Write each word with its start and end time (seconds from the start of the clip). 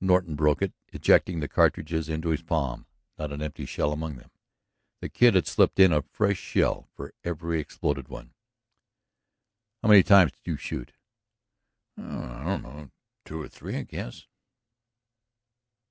Norton 0.00 0.34
"broke" 0.34 0.62
it, 0.62 0.72
ejecting 0.94 1.40
the 1.40 1.46
cartridges 1.46 2.08
into 2.08 2.30
his 2.30 2.40
palm. 2.40 2.86
Not 3.18 3.32
an 3.32 3.42
empty 3.42 3.66
shell 3.66 3.92
among 3.92 4.16
them; 4.16 4.30
the 5.02 5.10
Kid 5.10 5.34
had 5.34 5.46
slipped 5.46 5.78
in 5.78 5.92
a 5.92 6.00
fresh 6.00 6.38
shell 6.38 6.88
for 6.94 7.12
every 7.22 7.60
exploded 7.60 8.08
one. 8.08 8.32
"How 9.82 9.90
many 9.90 10.02
times 10.02 10.32
did 10.32 10.46
you 10.50 10.56
shoot?" 10.56 10.94
"I 11.98 12.44
don't 12.44 12.62
know. 12.62 12.92
Two 13.26 13.42
or 13.42 13.48
three, 13.50 13.76
I 13.76 13.82
guess. 13.82 14.26